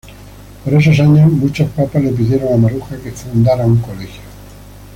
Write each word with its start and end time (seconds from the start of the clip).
Por 0.65 0.73
esos 0.73 0.99
años, 0.99 1.31
muchos 1.31 1.69
papás 1.69 2.01
le 2.01 2.11
pidieron 2.11 2.51
a 2.51 2.57
Maruja 2.57 2.97
que 3.03 3.11
funde 3.11 3.51
un 3.57 3.77
colegio. 3.81 4.23